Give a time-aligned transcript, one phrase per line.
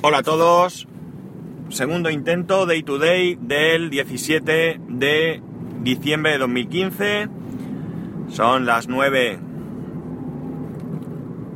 [0.00, 0.86] Hola a todos.
[1.70, 5.42] Segundo intento Day to Day del 17 de
[5.80, 7.28] diciembre de 2015.
[8.28, 9.40] Son las 9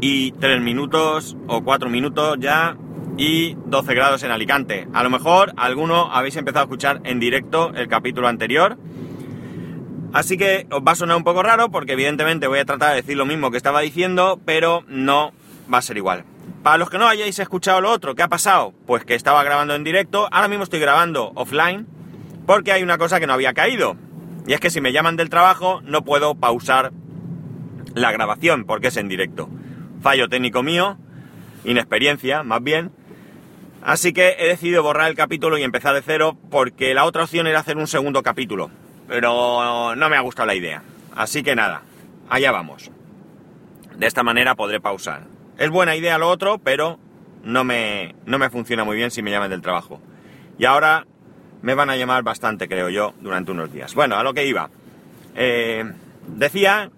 [0.01, 2.77] y 3 minutos o 4 minutos ya
[3.17, 4.88] y 12 grados en Alicante.
[4.93, 8.77] A lo mejor alguno habéis empezado a escuchar en directo el capítulo anterior.
[10.13, 13.03] Así que os va a sonar un poco raro porque evidentemente voy a tratar de
[13.03, 15.31] decir lo mismo que estaba diciendo, pero no
[15.72, 16.24] va a ser igual.
[16.62, 18.73] Para los que no hayáis escuchado lo otro, ¿qué ha pasado?
[18.87, 21.88] Pues que estaba grabando en directo, ahora mismo estoy grabando offline,
[22.47, 23.97] porque hay una cosa que no había caído.
[24.47, 26.93] Y es que si me llaman del trabajo, no puedo pausar
[27.95, 29.48] la grabación, porque es en directo.
[30.01, 30.98] Fallo técnico mío,
[31.65, 32.93] inexperiencia, más bien.
[33.83, 37.49] Así que he decidido borrar el capítulo y empezar de cero, porque la otra opción
[37.49, 38.71] era hacer un segundo capítulo.
[39.09, 40.85] Pero no me ha gustado la idea.
[41.16, 41.83] Así que nada,
[42.29, 42.93] allá vamos.
[43.97, 45.32] De esta manera podré pausar.
[45.62, 46.98] Es buena idea lo otro, pero
[47.45, 50.01] no me, no me funciona muy bien si me llaman del trabajo.
[50.59, 51.07] Y ahora
[51.63, 53.95] me van a llamar bastante, creo yo, durante unos días.
[53.95, 54.71] Bueno, a lo que iba.
[55.37, 55.85] Eh,
[56.27, 56.90] decía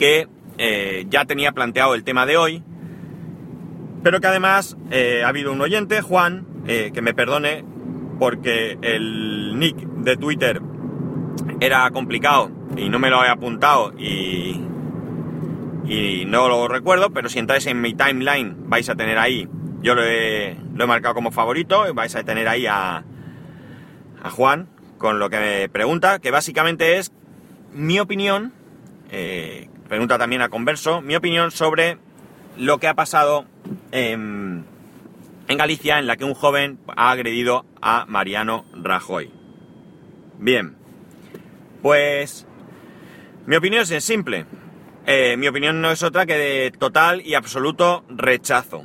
[0.00, 0.26] que
[0.58, 2.60] eh, ya tenía planteado el tema de hoy,
[4.02, 7.64] pero que además eh, ha habido un oyente, Juan, que me perdone
[8.18, 10.60] porque el nick de Twitter
[11.60, 14.60] era complicado y no me lo he apuntado y,
[15.86, 19.48] y no lo recuerdo, pero si entráis en mi timeline vais a tener ahí,
[19.82, 23.04] yo lo he, marcado como favorito, y vais a tener ahí a,
[24.22, 24.68] a Juan
[24.98, 27.12] con lo que me pregunta, que básicamente es
[27.72, 28.52] mi opinión,
[29.10, 31.98] eh, pregunta también a Converso, mi opinión sobre
[32.56, 33.46] lo que ha pasado
[33.90, 34.64] en
[35.48, 39.30] Galicia en la que un joven ha agredido a Mariano Rajoy.
[40.38, 40.76] Bien,
[41.82, 42.46] pues
[43.46, 44.46] mi opinión es simple.
[45.06, 48.84] Eh, mi opinión no es otra que de total y absoluto rechazo.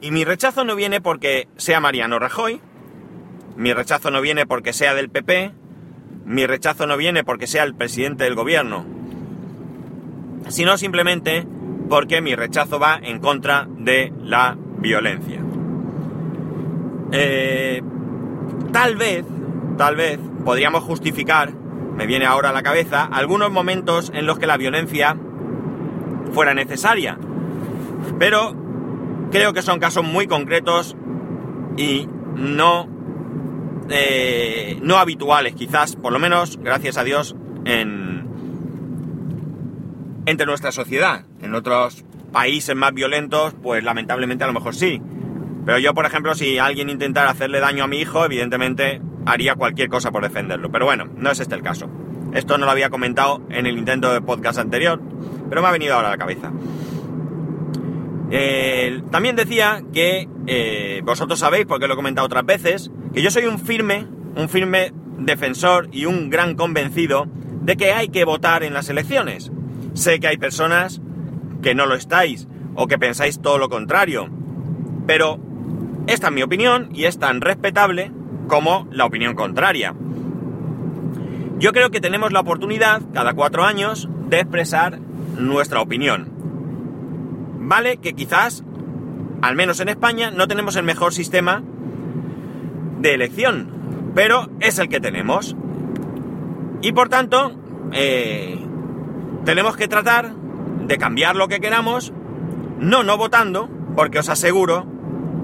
[0.00, 2.60] Y mi rechazo no viene porque sea Mariano Rajoy,
[3.56, 5.52] mi rechazo no viene porque sea del PP,
[6.24, 8.84] mi rechazo no viene porque sea el presidente del gobierno,
[10.48, 11.46] sino simplemente
[11.88, 15.40] porque mi rechazo va en contra de la violencia.
[17.12, 17.80] Eh,
[18.72, 19.24] tal vez,
[19.78, 21.52] tal vez podríamos justificar
[21.96, 25.16] me viene ahora a la cabeza algunos momentos en los que la violencia
[26.32, 27.18] fuera necesaria.
[28.18, 28.54] Pero
[29.30, 30.96] creo que son casos muy concretos
[31.76, 32.88] y no,
[33.88, 38.26] eh, no habituales, quizás, por lo menos, gracias a Dios, en,
[40.26, 41.24] entre nuestra sociedad.
[41.40, 45.00] En otros países más violentos, pues lamentablemente a lo mejor sí.
[45.64, 49.88] Pero yo, por ejemplo, si alguien intentara hacerle daño a mi hijo, evidentemente haría cualquier
[49.88, 50.70] cosa por defenderlo.
[50.70, 51.88] Pero bueno, no es este el caso.
[52.32, 55.00] Esto no lo había comentado en el intento de podcast anterior,
[55.48, 56.50] pero me ha venido ahora a la cabeza.
[59.10, 63.44] También decía que eh, vosotros sabéis, porque lo he comentado otras veces, que yo soy
[63.44, 64.06] un firme,
[64.36, 67.26] un firme defensor y un gran convencido
[67.60, 69.52] de que hay que votar en las elecciones.
[69.92, 71.02] Sé que hay personas
[71.60, 74.30] que no lo estáis o que pensáis todo lo contrario,
[75.06, 75.38] pero
[76.06, 78.10] esta es mi opinión y es tan respetable
[78.52, 79.94] como la opinión contraria.
[81.58, 84.98] Yo creo que tenemos la oportunidad, cada cuatro años, de expresar
[85.38, 86.28] nuestra opinión.
[87.60, 88.62] Vale que quizás,
[89.40, 91.62] al menos en España, no tenemos el mejor sistema
[93.00, 95.56] de elección, pero es el que tenemos.
[96.82, 97.58] Y por tanto,
[97.92, 98.62] eh,
[99.46, 102.12] tenemos que tratar de cambiar lo que queramos,
[102.78, 104.84] no no votando, porque os aseguro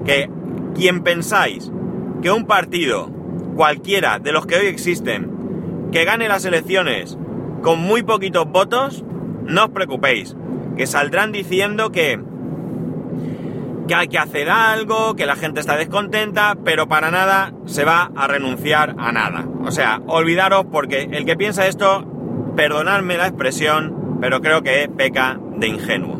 [0.05, 0.29] que
[0.75, 1.71] quien pensáis
[2.21, 3.09] que un partido,
[3.55, 7.17] cualquiera de los que hoy existen, que gane las elecciones
[7.61, 9.03] con muy poquitos votos,
[9.45, 10.35] no os preocupéis,
[10.77, 12.19] que saldrán diciendo que,
[13.87, 18.11] que hay que hacer algo, que la gente está descontenta, pero para nada se va
[18.15, 19.45] a renunciar a nada.
[19.65, 22.05] O sea, olvidaros porque el que piensa esto,
[22.55, 26.19] perdonadme la expresión, pero creo que peca de ingenuo.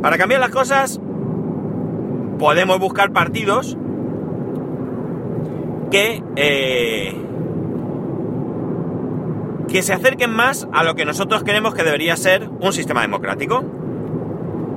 [0.00, 1.00] Para cambiar las cosas,
[2.38, 3.76] podemos buscar partidos
[5.92, 7.14] que, eh,
[9.68, 13.62] que se acerquen más a lo que nosotros queremos que debería ser un sistema democrático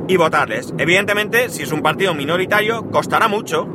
[0.08, 0.74] y votarles.
[0.78, 3.66] Evidentemente, si es un partido minoritario, costará mucho,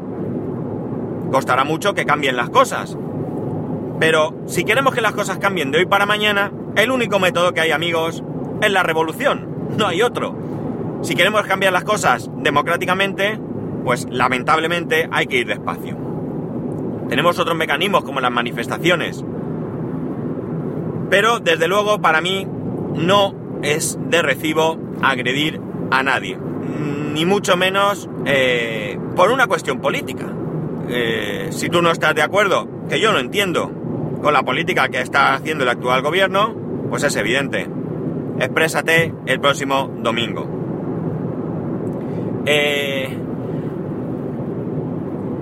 [1.32, 2.96] costará mucho que cambien las cosas.
[3.98, 7.62] Pero si queremos que las cosas cambien de hoy para mañana, el único método que
[7.62, 8.22] hay, amigos,
[8.60, 9.48] es la revolución.
[9.78, 10.36] No hay otro.
[11.02, 13.40] Si queremos cambiar las cosas democráticamente,
[13.84, 16.09] pues lamentablemente hay que ir despacio.
[17.10, 19.24] Tenemos otros mecanismos como las manifestaciones.
[21.10, 22.46] Pero desde luego para mí
[22.94, 25.60] no es de recibo agredir
[25.90, 26.38] a nadie.
[27.12, 30.32] ni mucho menos eh, por una cuestión política.
[30.88, 33.72] Eh, si tú no estás de acuerdo, que yo no entiendo,
[34.22, 36.54] con la política que está haciendo el actual gobierno,
[36.88, 37.66] pues es evidente.
[38.38, 40.48] Exprésate el próximo domingo.
[42.46, 43.18] Eh,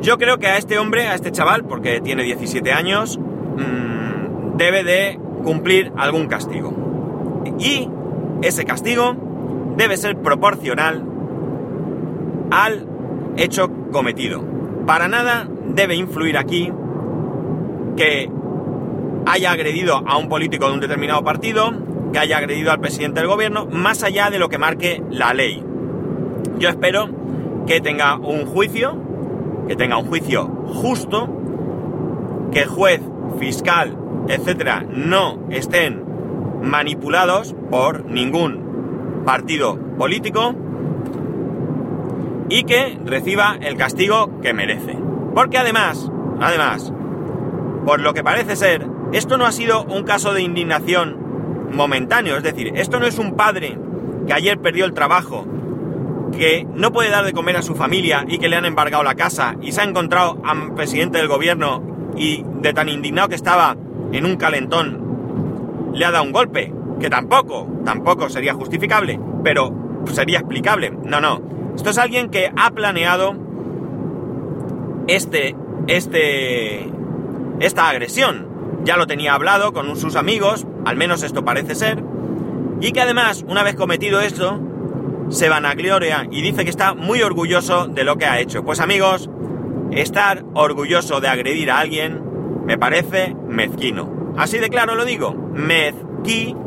[0.01, 4.85] yo creo que a este hombre, a este chaval, porque tiene 17 años, mmm, debe
[4.85, 6.73] de cumplir algún castigo.
[7.59, 7.89] Y
[8.43, 9.17] ese castigo
[9.77, 11.05] debe ser proporcional
[12.51, 12.87] al
[13.37, 14.43] hecho cometido.
[14.87, 16.73] Para nada debe influir aquí
[17.97, 18.31] que
[19.27, 21.73] haya agredido a un político de un determinado partido,
[22.13, 25.63] que haya agredido al presidente del gobierno, más allá de lo que marque la ley.
[26.59, 27.09] Yo espero
[27.67, 28.97] que tenga un juicio,
[29.69, 31.29] que tenga un juicio justo,
[32.51, 33.01] que juez,
[33.39, 33.97] fiscal,
[34.29, 36.03] etcétera, no estén
[36.63, 40.55] manipulados por ningún partido político
[42.49, 44.97] y que reciba el castigo que merece.
[45.35, 46.11] Porque además,
[46.41, 46.93] además,
[47.85, 51.17] por lo que parece ser, esto no ha sido un caso de indignación
[51.73, 53.79] momentáneo, es decir, esto no es un padre
[54.27, 55.47] que ayer perdió el trabajo,
[56.37, 59.15] que no puede dar de comer a su familia y que le han embargado la
[59.15, 61.83] casa y se ha encontrado al presidente del gobierno
[62.17, 63.77] y de tan indignado que estaba
[64.13, 65.09] en un calentón
[65.95, 69.73] le ha dado un golpe, que tampoco, tampoco sería justificable, pero
[70.13, 70.91] sería explicable.
[70.91, 71.41] No, no.
[71.75, 73.35] Esto es alguien que ha planeado
[75.07, 76.89] este, este,
[77.61, 78.49] esta agresión.
[78.85, 82.03] Ya lo tenía hablado con sus amigos, al menos esto parece ser,
[82.81, 84.61] y que además, una vez cometido esto,
[85.31, 88.65] se vanagloria y dice que está muy orgulloso de lo que ha hecho.
[88.65, 89.31] Pues amigos,
[89.93, 92.23] estar orgulloso de agredir a alguien
[92.65, 94.35] me parece mezquino.
[94.37, 96.59] Así de claro lo digo, mezquino.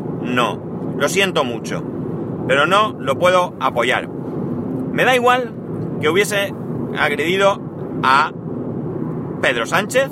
[0.96, 1.82] Lo siento mucho,
[2.46, 4.08] pero no lo puedo apoyar.
[4.08, 5.54] Me da igual
[6.00, 6.54] que hubiese
[6.98, 7.60] agredido
[8.02, 8.32] a
[9.40, 10.10] Pedro Sánchez,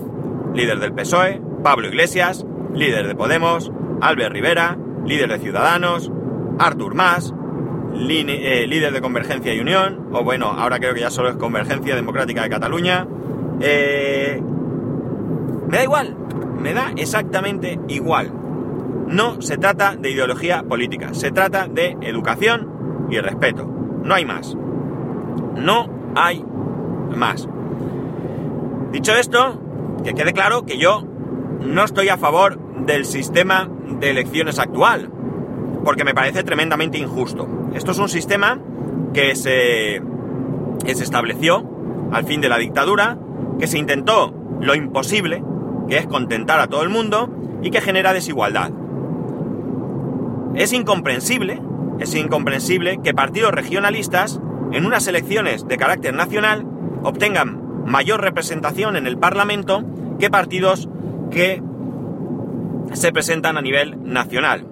[0.55, 3.71] líder del PSOE, Pablo Iglesias, líder de Podemos,
[4.01, 6.11] Albert Rivera, líder de Ciudadanos,
[6.59, 7.35] Artur Mas,
[7.95, 11.95] eh, líder de Convergencia y Unión, o bueno, ahora creo que ya solo es Convergencia
[11.95, 13.07] Democrática de Cataluña.
[13.61, 14.41] Eh,
[15.69, 16.17] me da igual,
[16.59, 18.33] me da exactamente igual.
[19.07, 23.65] No se trata de ideología política, se trata de educación y respeto.
[23.65, 24.57] No hay más.
[25.57, 26.45] No hay
[27.15, 27.49] más.
[28.93, 29.61] Dicho esto,
[30.05, 31.05] que quede claro que yo
[31.61, 33.69] no estoy a favor del sistema
[34.01, 35.11] de elecciones actual,
[35.85, 37.49] porque me parece tremendamente injusto.
[37.75, 38.59] Esto es un sistema
[39.13, 40.03] que se,
[40.85, 41.65] se estableció
[42.13, 43.19] al fin de la dictadura,
[43.59, 45.43] que se intentó lo imposible,
[45.89, 47.31] que es contentar a todo el mundo,
[47.63, 48.71] y que genera desigualdad.
[50.55, 51.61] Es incomprensible,
[51.99, 54.41] es incomprensible que partidos regionalistas
[54.73, 56.67] en unas elecciones de carácter nacional
[57.03, 59.85] obtengan mayor representación en el Parlamento
[60.19, 60.89] que partidos
[61.31, 61.63] que
[62.93, 64.67] se presentan a nivel nacional.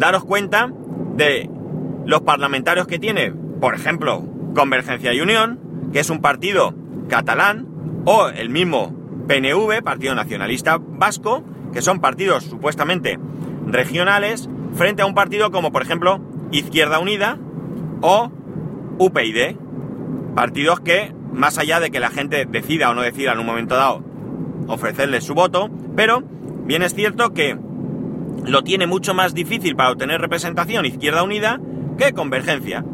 [0.00, 0.72] Daros cuenta
[1.16, 1.50] de
[2.06, 4.24] los parlamentarios que tiene, por ejemplo,
[4.54, 5.60] Convergencia y Unión,
[5.92, 6.74] que es un partido
[7.10, 7.68] catalán,
[8.06, 8.96] o el mismo
[9.28, 11.44] PNV, Partido Nacionalista Vasco,
[11.74, 13.18] que son partidos supuestamente
[13.66, 17.36] regionales, frente a un partido como, por ejemplo, Izquierda Unida
[18.00, 18.32] o
[18.98, 19.56] UPyD.
[20.34, 23.74] Partidos que, más allá de que la gente decida o no decida en un momento
[23.74, 24.02] dado
[24.66, 26.22] ofrecerles su voto, pero
[26.64, 27.58] bien es cierto que
[28.44, 31.60] lo tiene mucho más difícil para obtener representación Izquierda Unida
[31.98, 32.84] que Convergencia.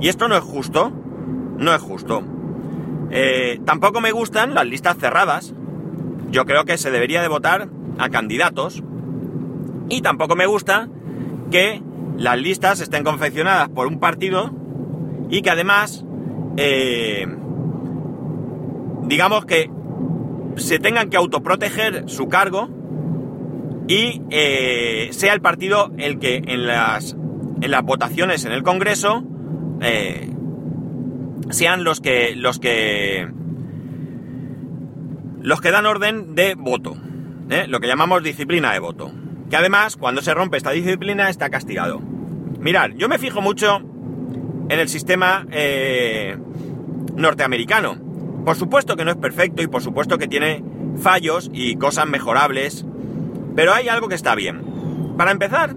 [0.00, 0.92] Y esto no es justo,
[1.58, 2.22] no es justo.
[3.10, 5.54] Eh, tampoco me gustan las listas cerradas.
[6.30, 7.68] Yo creo que se debería de votar
[7.98, 8.82] a candidatos.
[9.88, 10.88] Y tampoco me gusta
[11.50, 11.82] que
[12.16, 14.50] las listas estén confeccionadas por un partido
[15.28, 16.04] y que además,
[16.56, 17.26] eh,
[19.02, 19.70] digamos que
[20.56, 22.68] se tengan que autoproteger su cargo
[23.88, 27.16] y eh, sea el partido el que en las,
[27.60, 29.24] en las votaciones en el Congreso
[29.80, 30.30] eh,
[31.50, 33.28] sean los que los que
[35.40, 36.96] los que dan orden de voto,
[37.50, 37.66] ¿eh?
[37.66, 39.10] lo que llamamos disciplina de voto.
[39.50, 42.00] Que además, cuando se rompe esta disciplina, está castigado.
[42.60, 43.82] Mirad, yo me fijo mucho
[44.68, 45.44] en el sistema
[47.16, 47.98] norteamericano.
[48.44, 50.62] Por supuesto que no es perfecto y por supuesto que tiene
[50.96, 52.86] fallos y cosas mejorables
[53.54, 54.62] pero hay algo que está bien.
[55.16, 55.74] Para empezar,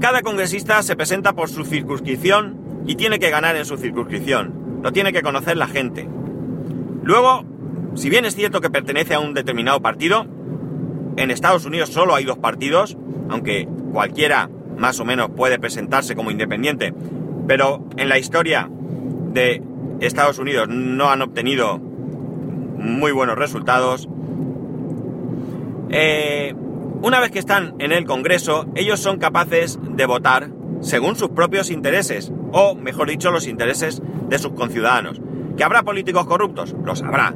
[0.00, 4.80] cada congresista se presenta por su circunscripción y tiene que ganar en su circunscripción.
[4.82, 6.08] Lo tiene que conocer la gente.
[7.02, 7.44] Luego,
[7.94, 10.26] si bien es cierto que pertenece a un determinado partido,
[11.16, 12.96] en Estados Unidos solo hay dos partidos,
[13.28, 16.94] aunque cualquiera más o menos puede presentarse como independiente,
[17.48, 18.70] pero en la historia
[19.32, 19.62] de
[20.00, 24.08] Estados Unidos no han obtenido muy buenos resultados.
[25.90, 26.54] Eh,
[27.02, 31.70] una vez que están en el Congreso, ellos son capaces de votar según sus propios
[31.70, 35.20] intereses, o mejor dicho, los intereses de sus conciudadanos.
[35.56, 36.74] ¿Que habrá políticos corruptos?
[36.84, 37.34] Los habrá.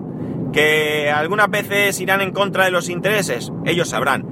[0.52, 3.52] ¿Que algunas veces irán en contra de los intereses?
[3.64, 4.26] Ellos sabrán.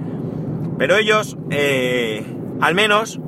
[0.78, 2.24] Pero ellos, eh,
[2.60, 3.20] al menos,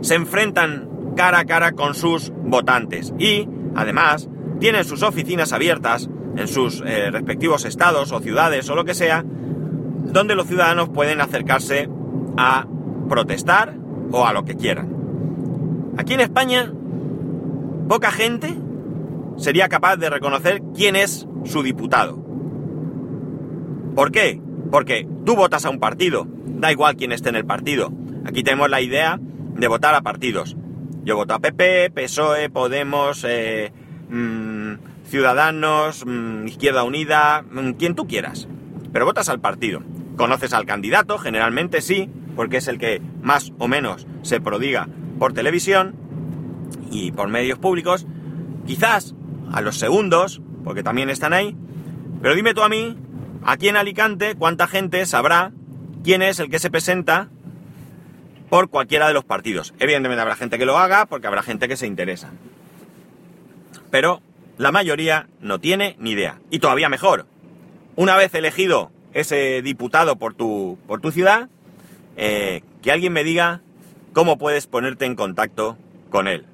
[0.00, 4.28] se enfrentan cara a cara con sus votantes y, además,
[4.60, 9.24] tienen sus oficinas abiertas en sus eh, respectivos estados o ciudades o lo que sea,
[10.16, 11.90] donde los ciudadanos pueden acercarse
[12.38, 12.66] a
[13.06, 13.74] protestar
[14.12, 14.88] o a lo que quieran.
[15.98, 16.72] Aquí en España,
[17.86, 18.56] poca gente
[19.36, 22.16] sería capaz de reconocer quién es su diputado.
[23.94, 24.40] ¿Por qué?
[24.70, 27.92] Porque tú votas a un partido, da igual quién esté en el partido.
[28.24, 30.56] Aquí tenemos la idea de votar a partidos.
[31.04, 33.70] Yo voto a PP, PSOE, Podemos, eh,
[34.08, 38.48] mm, Ciudadanos, mm, Izquierda Unida, mm, quien tú quieras.
[38.94, 39.82] Pero votas al partido.
[40.16, 45.32] Conoces al candidato, generalmente sí, porque es el que más o menos se prodiga por
[45.32, 45.94] televisión
[46.90, 48.06] y por medios públicos.
[48.66, 49.14] Quizás
[49.52, 51.56] a los segundos, porque también están ahí.
[52.22, 52.96] Pero dime tú a mí,
[53.44, 55.52] aquí en Alicante, cuánta gente sabrá
[56.02, 57.28] quién es el que se presenta
[58.48, 59.74] por cualquiera de los partidos.
[59.78, 62.30] Evidentemente habrá gente que lo haga porque habrá gente que se interesa.
[63.90, 64.20] Pero
[64.58, 66.38] la mayoría no tiene ni idea.
[66.50, 67.26] Y todavía mejor,
[67.96, 71.48] una vez elegido ese diputado por tu, por tu ciudad,
[72.16, 73.62] eh, que alguien me diga
[74.12, 75.78] cómo puedes ponerte en contacto
[76.10, 76.44] con él.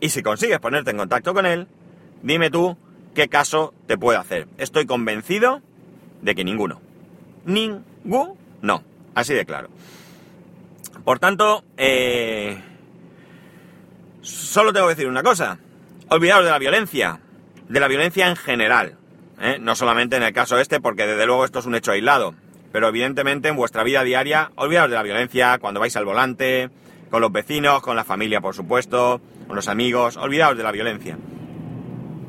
[0.00, 1.68] Y si consigues ponerte en contacto con él,
[2.22, 2.76] dime tú
[3.14, 4.48] qué caso te puede hacer.
[4.58, 5.62] Estoy convencido
[6.20, 6.80] de que ninguno.
[7.44, 8.36] Ninguno.
[8.60, 8.82] No.
[9.14, 9.68] Así de claro.
[11.04, 12.60] Por tanto, eh,
[14.20, 15.60] solo tengo que decir una cosa.
[16.08, 17.20] Olvidaros de la violencia.
[17.68, 18.96] De la violencia en general.
[19.40, 19.58] ¿Eh?
[19.60, 22.34] No solamente en el caso este, porque desde luego esto es un hecho aislado.
[22.72, 26.70] Pero evidentemente en vuestra vida diaria, olvidaros de la violencia cuando vais al volante,
[27.10, 30.16] con los vecinos, con la familia, por supuesto, con los amigos.
[30.16, 31.18] Olvidaos de la violencia.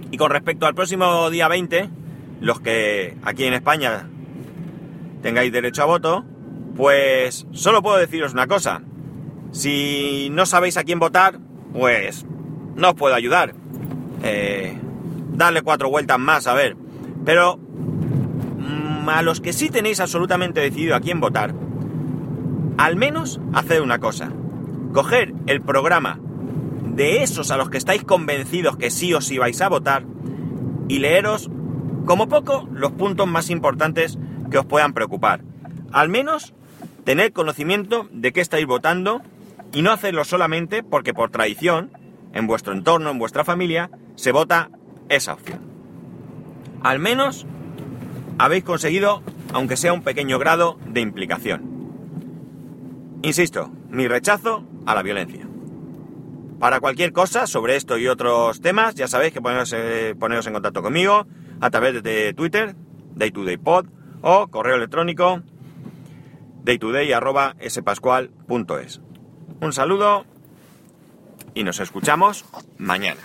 [0.09, 1.89] Y con respecto al próximo día 20,
[2.41, 4.09] los que aquí en España
[5.21, 6.25] tengáis derecho a voto,
[6.75, 8.81] pues solo puedo deciros una cosa.
[9.51, 11.37] Si no sabéis a quién votar,
[11.73, 12.25] pues
[12.75, 13.53] no os puedo ayudar.
[14.23, 14.77] Eh,
[15.33, 16.75] darle cuatro vueltas más, a ver.
[17.25, 21.53] Pero mm, a los que sí tenéis absolutamente decidido a quién votar,
[22.77, 24.31] al menos haced una cosa.
[24.93, 26.19] Coger el programa
[26.95, 30.03] de esos a los que estáis convencidos que sí o sí vais a votar
[30.87, 31.49] y leeros,
[32.05, 34.17] como poco, los puntos más importantes
[34.49, 35.41] que os puedan preocupar.
[35.93, 36.53] Al menos
[37.05, 39.21] tener conocimiento de qué estáis votando
[39.73, 41.91] y no hacerlo solamente porque por tradición,
[42.33, 44.69] en vuestro entorno, en vuestra familia, se vota
[45.09, 45.61] esa opción.
[46.83, 47.45] Al menos
[48.37, 49.23] habéis conseguido,
[49.53, 51.61] aunque sea un pequeño grado de implicación.
[53.21, 55.47] Insisto, mi rechazo a la violencia.
[56.59, 60.53] Para cualquier cosa sobre esto y otros temas, ya sabéis que poneros, eh, poneros en
[60.53, 61.25] contacto conmigo
[61.59, 62.75] a través de Twitter,
[63.15, 63.87] DayTodayPod,
[64.21, 65.41] o correo electrónico
[66.63, 69.01] daytoday.spascual.es.
[69.59, 70.25] Un saludo
[71.53, 72.45] y nos escuchamos
[72.77, 73.21] mañana.